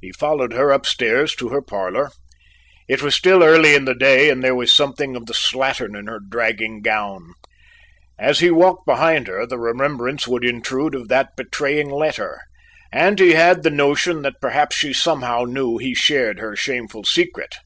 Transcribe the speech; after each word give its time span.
He 0.00 0.12
followed 0.12 0.52
her 0.52 0.70
upstairs 0.70 1.34
to 1.34 1.48
her 1.48 1.60
parlour. 1.60 2.12
It 2.86 3.02
was 3.02 3.16
still 3.16 3.42
early 3.42 3.74
in 3.74 3.86
the 3.86 3.94
day 3.96 4.30
and 4.30 4.40
there 4.40 4.54
was 4.54 4.72
something 4.72 5.16
of 5.16 5.26
the 5.26 5.34
slattern 5.34 5.98
in 5.98 6.06
her 6.06 6.20
dragging 6.20 6.80
gown. 6.80 7.32
As 8.16 8.38
he 8.38 8.52
walked 8.52 8.86
behind 8.86 9.26
her, 9.26 9.46
the 9.48 9.58
remembrance 9.58 10.28
would 10.28 10.44
intrude 10.44 10.94
of 10.94 11.08
that 11.08 11.34
betraying 11.36 11.90
letter, 11.90 12.38
and 12.92 13.18
he 13.18 13.32
had 13.32 13.64
the 13.64 13.70
notion 13.70 14.22
that 14.22 14.40
perhaps 14.40 14.76
she 14.76 14.92
somehow 14.92 15.42
knew 15.42 15.76
he 15.78 15.92
shared 15.92 16.38
her 16.38 16.54
shameful 16.54 17.02
secret. 17.02 17.56